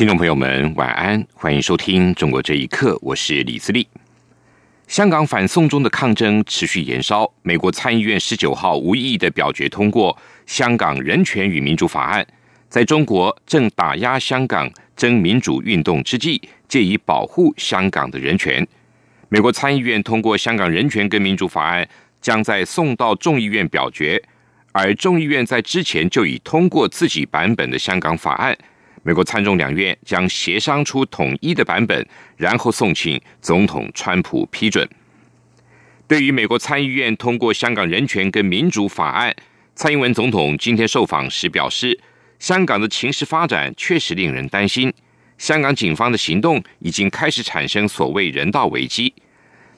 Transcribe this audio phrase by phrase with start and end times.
[0.00, 3.86] 听众朋友们，晚安，欢迎收听《中国这一刻》，我是李自立。
[4.88, 10.14] 香港反送中的抗争持续延烧，美国参议院十九号无异议的表决通过
[10.46, 12.22] 《香港人权与民主法案》。
[12.70, 18.66] 在中国正打压香港争民主运动之际，借以保护香港的人权。
[19.28, 21.84] 美国参议院通过《香港人权跟民主法案》，
[22.22, 24.22] 将在送到众议院表决，
[24.72, 28.56] 而众议院在之前就已通过自己版本的香港法案。
[29.02, 34.86] 美国参众两院将协商出统一的版本，然后送请总统川普批准。
[36.06, 39.34] 对于美国参议院通过香港人权跟民主法案，
[39.74, 41.98] 蔡英文总统今天受访时表示，
[42.38, 44.92] 香港的情势发展确实令人担心，
[45.38, 49.14] 香港警方的行动已经开始产生所谓人道危机。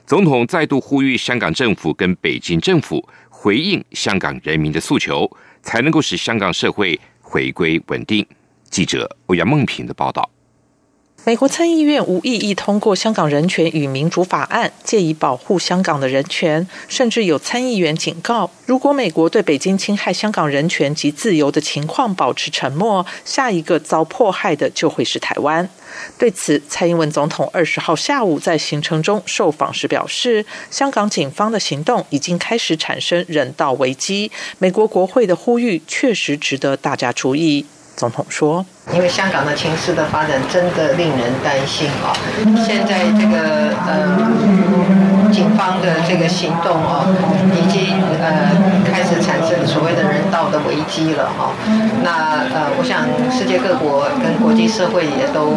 [0.05, 5.29] 总统再度呼吁香港政府跟北京政府回应香港人民的诉求，
[5.61, 8.25] 才能够使香港社会回归稳定。
[8.73, 10.31] 记者欧阳梦平的报道：
[11.25, 16.67] 美国参议院无异议通过《香港人权与民主法案》，借以保护香港的人权。
[16.87, 25.69] 甚至有参议员警告，如果美国对北京侵害香港人权及自由的情况保持沉默，下一个遭迫害的就会是台湾。
[26.17, 34.31] 对此，蔡英文总统二十号下午在行程中受访时表示，香港警方的行动已经开始产生人道危机。
[34.57, 37.67] 美国国会的呼吁确实值得大家注意。
[37.95, 42.11] 总统说：“因为香港的情势的发展真的令人担心啊！
[42.65, 47.05] 现在这个呃，警方的这个行动哦，
[47.53, 48.51] 已经呃
[48.91, 51.53] 开始产生所谓的人道的危机了哈。
[52.03, 55.53] 那呃，我想世界各国跟国际社会也都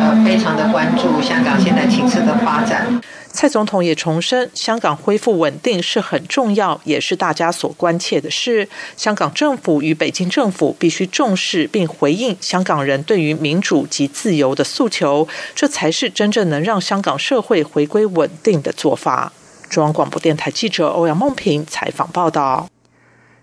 [0.00, 2.86] 呃非常的关注香港现在情势的发展。”
[3.36, 8.68] 蔡总统也重申，香港恢复稳定是很重要，也是大家所关切的事。
[8.96, 19.32] 香港政府与北京政府必须重视并回应香港人对于民主及自由的诉求，这才是真正能让香港社会回归稳定的做法。
[19.68, 22.68] 中央广播电台记者欧阳梦平采访报道。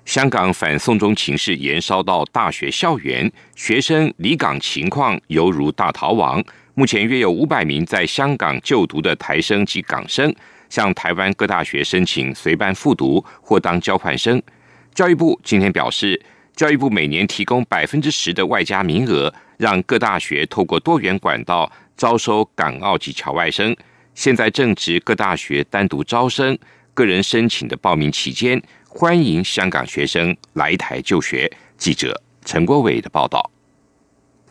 [0.05, 6.41] 香港反送中情势延烧到大学校园，学生离港情况犹如大逃亡。
[6.81, 10.33] 目前约有五百名在香港就读的台生及港生，
[10.67, 14.41] 向台湾各大学申请随班复读或当交换生。
[14.95, 16.19] 教育部今天表示，
[16.55, 23.77] 教育部每年提供百分之十的外加名额，让各大学透过多元管道招收港澳及侨外生。
[24.15, 26.57] 现在正值各大学单独招生、
[26.95, 28.59] 个人申请的报名期间，
[28.89, 31.47] 欢迎香港学生来台就学。
[31.77, 33.51] 记者陈国伟的报道。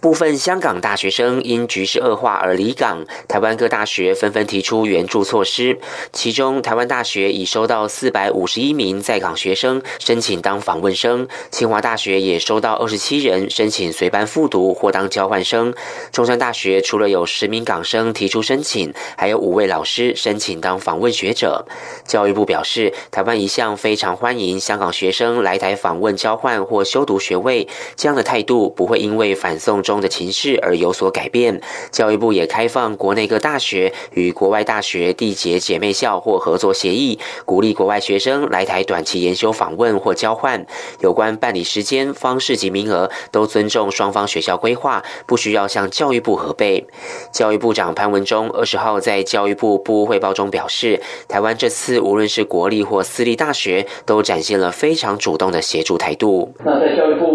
[0.00, 5.78] 部分香港大学生因局势恶化而离港，台湾各大学纷纷提出援助措施。
[6.10, 15.70] 其中，台湾大学已收到四百五十一名在港学生申请当访问生；清华大学也收到二十七人申请随班复读或当交换生；
[16.10, 21.66] 中山大学除了有十名港生提出申请，还有五位老师申请当访问学者。
[22.06, 29.82] 教育部表示，台湾一向非常欢迎香港学生来台访问、交换或修读学位，这样的态度不会因为反送。
[29.89, 31.60] 中中的情势而有所改变。
[31.90, 40.64] 教育部也开放国内各大学与国外大学缔结姐妹校或合作协议，鼓励国外学生来台短期研修访问或交换。
[41.00, 46.86] 有关办理时间、方式及名额，都尊重双方学校规划，不需要向教育部核备。
[47.32, 56.52] 教育部长潘文忠二十号在教育部部务汇报中表示，台湾这次无论是国立或私立大学，都展现了非常主动的协助态度。
[56.64, 57.29] 那在教育部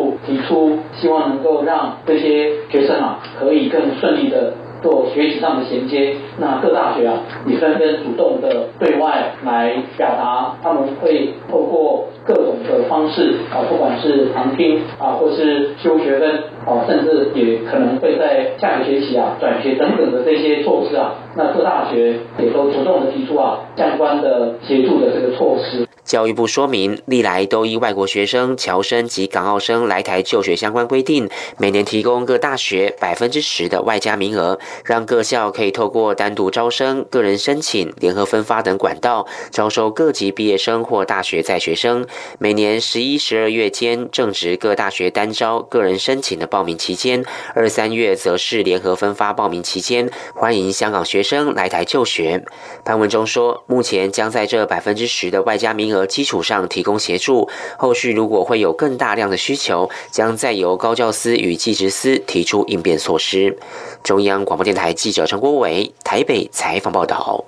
[0.47, 2.51] 出，希望能够让这些。
[2.75, 4.51] 学生啊，可以更顺利的
[4.81, 6.15] 做学习上的衔接。
[6.39, 25.87] 那各大学啊，也纷纷主动的对外来表达，他们会透过各种的方式啊，不管是旁听啊，或是修学分哦，甚至也可能会在下个学期啊转学等等的这些措施啊，那各大学也都主动的提出啊相关的协助的这个措施。
[26.03, 31.27] 教育部说明，历来都依外国学生、侨生及港澳生来台就学相关规定，
[31.57, 42.05] 每年提供各大学百分之十的外加名额，让各校可以透过单独招生、个人申请、联合分发等管道，招收各级毕业生或大学在学生。
[42.37, 47.21] 每年十一、十二月间正值各大学单招、个人申请的报名期间，
[47.53, 52.45] 二三月则是联合分发报名期间，欢迎香港学生来台就学。
[52.85, 63.57] 潘文中说，目前将在这百分之十的外加名额基础上提供协助，后续如果会有更大量的需求，将再由高教司与技职司提出应变措施。
[64.01, 67.43] 中央广播电台记者陈国伟台北采访报道。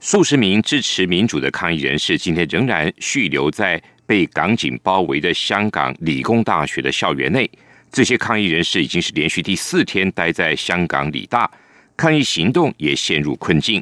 [0.00, 7.48] 数十名支持民主的抗议人士今天仍然续留在被港警包围的香港理工大学的校园内。
[7.94, 11.48] 这些抗议人士已经是连续第四天待在香港理大，
[11.96, 13.80] 抗议行动也陷入困境。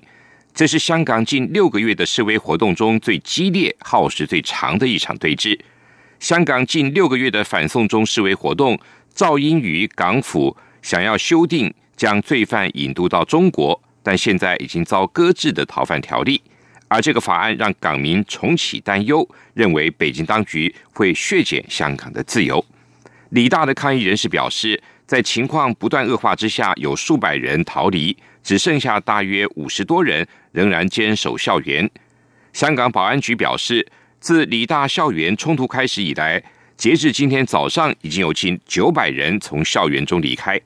[0.53, 5.59] 这是香港近六个月的示威活动中最激烈、耗时最长的一场对峙。
[6.21, 8.79] 香港近六个月的反送中示威活动，
[9.17, 16.39] 噪音于港府想要修订将罪犯引渡到中国，但现在已经遭搁置的逃犯条例。
[16.89, 22.63] 而这个法案让港民重启担忧，认为北京当局会削减香港的自由。
[23.33, 31.91] 理大的抗议人士表示，在情况不断恶化之下，有数百人逃离，只剩下大约五十多人仍然坚守校园。
[32.53, 33.87] 香港保安局表示，
[34.21, 36.43] 自理大校园冲突开始以来，
[36.77, 40.61] 截至今天早上，已经有近九百人从校园中离开。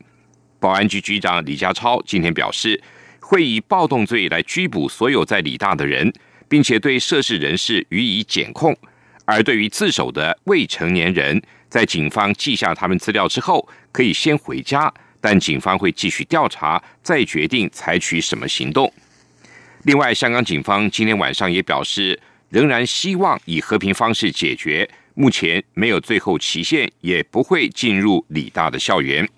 [0.59, 2.83] 保安局局长李家超今天表示，
[3.21, 6.13] 会以暴动罪来拘捕所有在理大的人，
[6.49, 8.77] 并且对涉事人士予以检控。
[9.25, 18.93] 而对于自首的未成年人，在警方记下他们资料之后，可以先回家，但警方会继续调查，再决定采取什么行动。
[19.83, 22.19] 另外，香港警方今天晚上也表示，
[22.51, 29.29] 仍然希望以和平方式解决，目前没有最后期限，也不会进入理大的校园。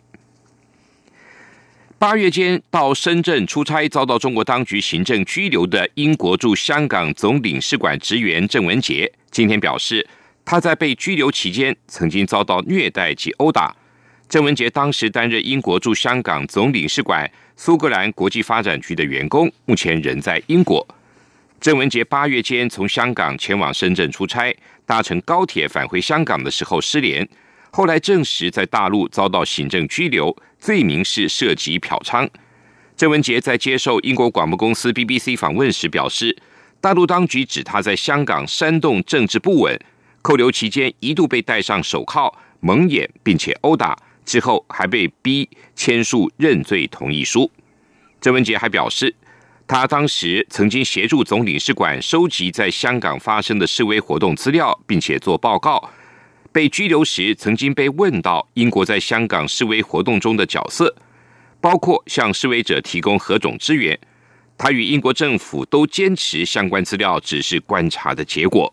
[1.99, 10.07] 八月间到深圳出差，遭到中国当局行政拘留的英国驻香港总领事馆职员郑文杰，今天表示。
[10.51, 13.77] 他在被拘留期间曾经遭到虐待及殴打。
[14.31, 20.87] 郑文杰当时担任英国驻香港总领事馆苏格兰国际发展局的员工，目前人在英国。
[21.61, 24.57] 郑文杰八月间从香港前往深圳出差，
[24.87, 27.29] 搭乘高铁返回香港的时候失联，
[27.71, 32.27] 后来证实在大陆遭到行政拘留，罪名是涉及嫖娼。
[32.97, 36.35] 郑文杰在接受英国广播公司 BBC 访问时表示，
[36.81, 39.79] 大陆当局指他在香港煽动政治不稳。
[40.23, 47.51] 扣留期间一度被戴上手铐、蒙眼，并且殴打，之后还被逼签署认罪同意书。
[48.21, 49.15] 郑文杰还表示，
[49.67, 55.91] 他当时曾经协助总领事馆收集在香港发生的示威活动资料，并且做报告。
[56.51, 60.95] 被拘留时，曾经被问到英国在香港示威活动中的角色，
[61.61, 63.97] 包括向示威者提供何种支援。
[64.57, 68.73] 他与英国政府都坚持相关资料只是观察的结果。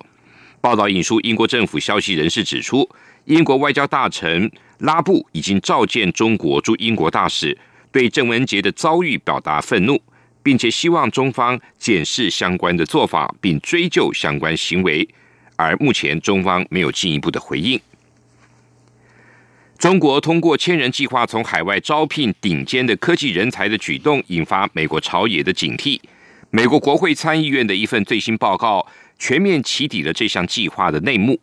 [0.66, 2.90] 报道引述英国政府消息人士指出，
[3.26, 7.56] 英国外交大臣拉布已经召见中国驻英国大使，
[7.92, 10.02] 对郑文杰的遭遇表达愤怒，
[10.42, 15.08] 并且希望中方检视相关的做法，并追究相关行为。
[15.56, 17.80] 而目前中方没有进一步的回应。
[19.78, 26.00] 中国通过千人计划从海外招聘顶尖的科技人才的举动，引发美国朝野的警惕。
[26.50, 28.88] 美国国会参议院的一份最新报告。
[29.18, 31.40] 全面起底了这项计划的内幕，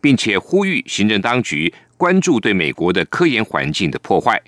[0.00, 4.40] 并且呼吁行政当局关注对美国的科研环境的破坏。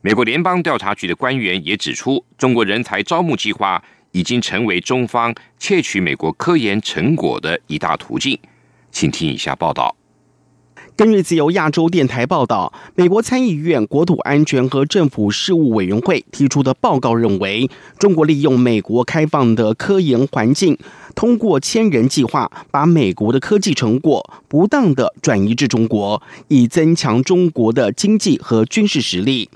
[0.00, 8.38] 美国联邦调查局的官员也指出，中国人才招募计划已经成为中方窃取美国科研成果的一大途径。
[8.90, 9.94] 请听以下报道。
[10.96, 20.78] 根据自由亚洲电台报道，美国参议院国土安全和政府事务委员会提出的报告认为，中国利用美国开放的科研环境，
[21.14, 29.50] 通过千人计划，把美国的科技成果不当的转移至中国，以增强中国的经济和军事实力。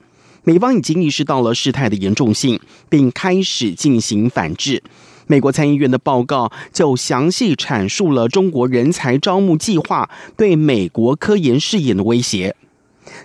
[0.45, 4.83] 美方已经意识到了事态的严重性，并开始进行反制。
[5.31, 12.57] 美国参议院的报告就详细阐述了中国人才招募计划对美国科研事业的威胁。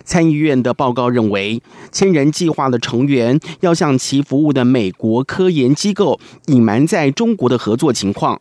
[0.06, 1.60] 参议院的报告认为，
[1.92, 8.40] 千人计划的成员要向其服务的美国科研机构隐瞒在中国的合作情况，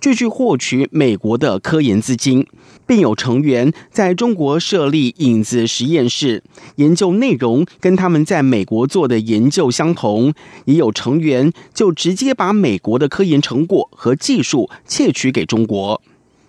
[0.00, 2.46] 继续获取美国的科研资金。
[2.88, 6.44] 并有成员在中国设立影子实验室，
[6.76, 10.30] 研究内容跟他们在美国做的研究相同；
[10.66, 16.00] 也有成员就直接把美国的科研成果和技术窃取给中国。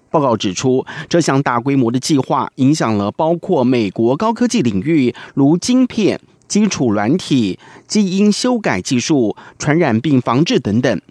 [0.09, 11.01] 报告指出，这项大规模的计划影响了包括美国高科技领域，如晶片、基础软体、基因修改技术、传染病防治等等。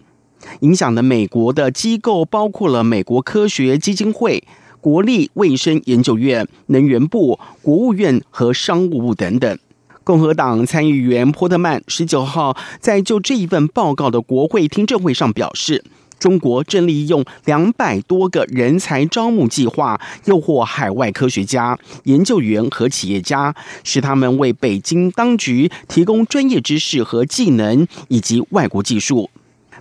[0.60, 4.44] 影响的美国的机构包括了美国科学基金会、
[4.80, 9.58] 国立卫生研究院、能源部、国务院和商务部等等。
[10.04, 15.84] 共和党参议员波特曼十九号在就这一份报告的国会听证会上表示，
[16.18, 23.54] 中国正利用两百多个人才招募计划，诱惑海外科学家、研究员和企业家，
[23.84, 29.30] 使他们为北京当局提供专业知识和技能以及外国技术。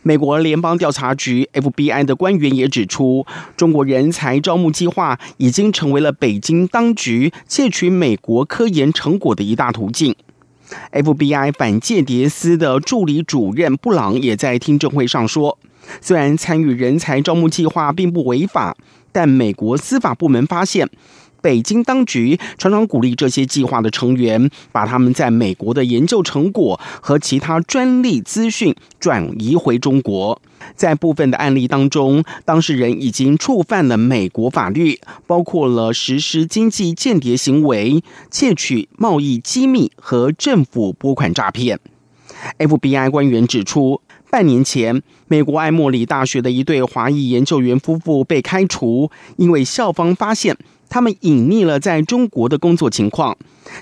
[0.04, 3.25] 美国联邦调查局 （FBI） 的官员也指出，
[3.58, 10.15] 中国人才招募计划已经成为了北京当局窃取美国科研成果的一大途径。
[10.92, 15.58] FBI 反间谍司的助理主任布朗也在听证会上说，
[16.01, 18.75] 虽然参与人才招募计划并不违法，
[19.12, 20.89] 但美国司法部门发现。
[21.42, 30.42] 北京当局常常鼓励这些计划的成员把他们在美国的研究成果和其他专利资讯转移回中国。
[30.75, 41.80] 在部分的案例当中，当事人已经触犯了美国法律，包括了实施经济间谍行为、窃取贸易机密和政府拨款诈骗。
[42.58, 50.58] FBI 官员指出，半年前，美国艾默里大学的一对华裔研究员夫妇被开除，因为校方发现。
[50.88, 53.36] 他们隐匿了在中国的工作情况，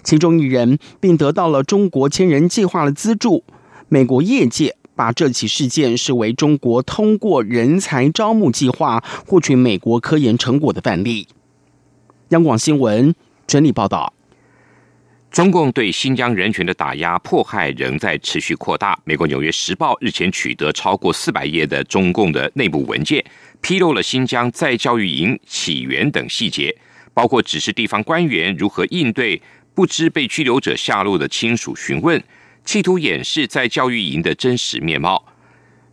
[0.06, 3.44] 其中一人并得到了中国千人计划的资助。
[3.90, 11.28] 美国业界把这起事件视为中国通过人才招募计划获取美国科研成果的范例。
[12.30, 13.14] 央广新闻
[13.46, 14.14] 整理报道：
[15.34, 18.96] 中共对新疆人权的打压迫害仍在持续扩大。
[19.04, 23.26] 美国《纽约时报》日前取得超过四百页的中共的内部文件，
[23.60, 26.78] 披露了新疆在教育营起源等细节。
[27.16, 29.42] 包括指示地方官员如何应对
[29.74, 32.24] 不知被拘留者下落的亲属询问，
[32.64, 35.26] 企图掩饰在教育营的真实面貌。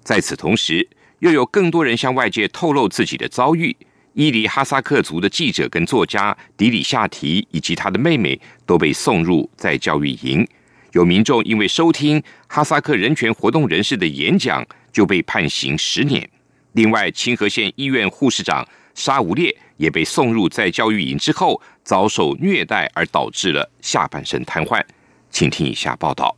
[0.02, 0.86] 在此同时，
[1.20, 3.74] 又有更多人向外界透露自己的遭遇。
[4.14, 10.46] 伊犁哈萨克族的记者跟作家迪里夏提以及他的妹妹都被送入在教育营。
[10.92, 16.28] 有民众因为收听哈萨克人权活动人士的演讲，就被判刑十年。
[16.72, 18.66] 另外，清河县医院护士长。
[18.92, 24.82] 沙无烈也被送入在教育营之后，遭受虐待而导致了下半身瘫痪。
[25.30, 26.36] 请听以下报道：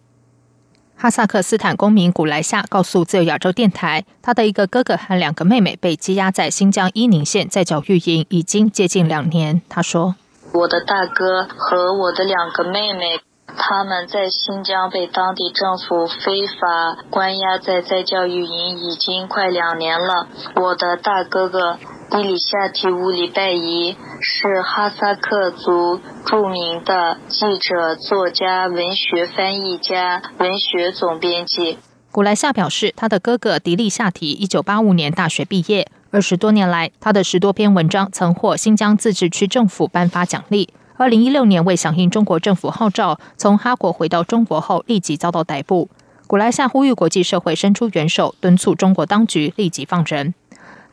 [1.02, 9.61] 哈萨克斯坦公民古莱夏告诉自由亚洲电台，他的一个哥哥和两个妹妹被羁押在新疆伊宁县在教育营，已经接近两年。
[9.68, 10.14] 他说
[10.54, 13.18] ：“我的大哥和我的两个妹妹，
[13.56, 20.28] 他们在新疆被当地政府非法关押在在教育营，已经快两年了。
[20.54, 21.78] 我的大哥哥。”
[22.14, 31.79] 伊里夏提乌里拜伊是哈萨克族著名的记者、作家、文学翻译家、文学总编辑。
[32.12, 40.73] 古莱夏表示，他的哥哥迪利夏提一九八五年大学毕业，二十多年来，他的十多篇文章曾获新疆自治区政府颁发奖励。
[40.97, 45.91] 二零一六年为响应中国政府号召，从哈国回到中国后，立即遭到逮捕。
[46.29, 50.35] 古莱夏呼吁国际社会伸出援手，敦促中国当局立即放人。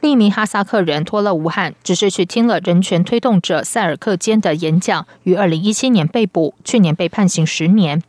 [0.01, 8.01] 另一名哈萨克人托勒吴汉只是去听了人权推动者塞尔克坚的演讲，于二零一七年被捕，去年被判刑十年。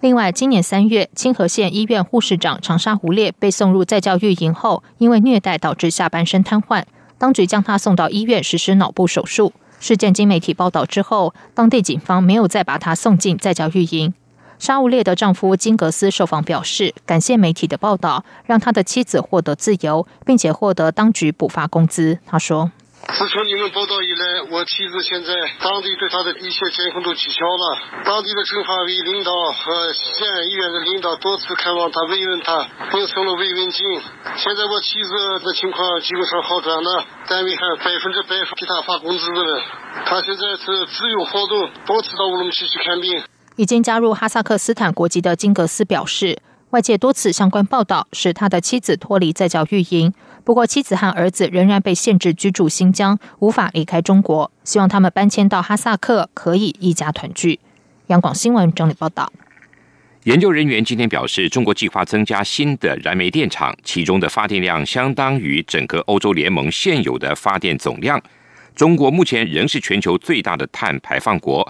[0.00, 6.84] 另外，今年三月，清河县医院护士长长沙胡烈被送入在教育营后，因为虐待导致下半身瘫痪，
[7.16, 9.54] 当局将他送到医院实施脑部手术。
[9.80, 14.12] 事件经媒体报道之后，当地警方没有再把他送进在教育营。
[14.58, 22.18] 沙乌列的丈夫金格斯受访表示，感谢媒体的报道，让他的妻子获得自由，并且获得当局补发工资。
[22.26, 22.70] 他说
[23.14, 27.78] ：“自从你们报道以来，我妻子现在当地对她的一切监控都取消了。
[28.04, 33.86] 当地的政法委领导和县医院的领导多次看望她，慰问她，并送了慰问金。
[34.36, 39.62] 现在我妻子的情况基本上好转了，单位还百分之百给她发工资了。
[40.04, 43.22] 她现在是自由活动，多次到乌鲁木齐去看病。”
[43.58, 46.38] 已经加入哈萨克斯坦国籍的金格斯表示，
[46.70, 54.48] 外界多次相关报道使他的妻子脱离在教育营，不过妻子和儿子仍然被限制居住新疆，无法离开中国。
[54.62, 57.58] 希望他们搬迁到哈萨克，可以一家团聚。
[58.06, 59.32] 央广新闻整理报道。
[60.22, 68.22] 研究人员今天表示，中国计划增加新的燃煤电厂，其中的发电量相当于整个欧洲联盟现有的发电总量。
[68.76, 71.68] 中国目前仍是全球最大的碳排放国。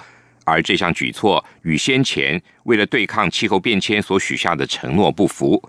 [0.49, 5.63] 而这项举措与先前为了对抗气候变迁所许下的承诺不符。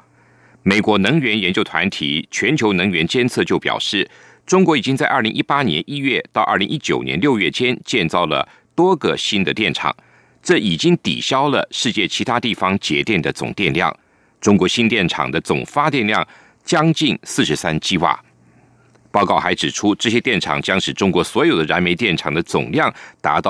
[0.64, 4.10] 美国能源研究团体全球能源监测就表示，
[4.46, 9.96] 中国已经在二零一八年一月到二零一九年六月间建造了多个新的电厂，
[10.42, 13.96] 这已经抵消了世界其他地方节电的总电量。
[14.42, 16.26] 中国新电厂的总发电量
[16.64, 18.18] 将近四十三吉瓦。
[19.12, 23.48] 报告还指出，这些电厂将使中国所有的燃煤电厂的总量达到